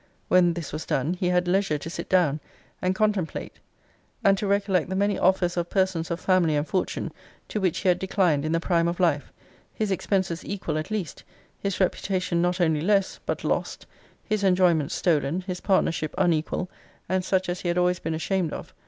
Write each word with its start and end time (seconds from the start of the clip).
When 0.29 0.53
this 0.55 0.73
was 0.73 0.87
done, 0.87 1.13
he 1.13 1.27
had 1.27 1.47
leisure 1.47 1.77
to 1.77 1.87
sit 1.87 2.09
down, 2.09 2.39
and 2.81 2.95
contemplate; 2.95 3.59
an 4.23 4.35
to 4.37 4.47
recollect 4.47 4.89
the 4.89 4.95
many 4.95 5.15
offers 5.15 5.57
of 5.57 5.69
persons 5.69 6.09
of 6.09 6.19
family 6.19 6.55
and 6.55 6.67
fortune 6.67 7.11
to 7.49 7.61
which 7.61 7.77
he 7.81 7.87
had 7.87 7.99
declined 7.99 8.43
in 8.43 8.51
the 8.51 8.59
prime 8.59 8.87
of 8.87 8.99
life: 8.99 9.31
his 9.71 9.91
expenses 9.91 10.43
equal 10.43 10.79
at 10.79 10.89
least: 10.89 11.23
his 11.59 11.79
reputation 11.79 12.41
not 12.41 12.59
only 12.59 12.81
less, 12.81 13.19
but 13.27 13.43
lost: 13.43 13.85
his 14.23 14.43
enjoyments 14.43 14.95
stolen: 14.95 15.41
his 15.41 15.61
partnership 15.61 16.15
unequal, 16.17 16.67
and 17.07 17.23
such 17.23 17.47
as 17.47 17.61
he 17.61 17.67
had 17.67 17.77
always 17.77 17.99
been 17.99 18.15
ashamed 18.15 18.51
of. 18.53 18.73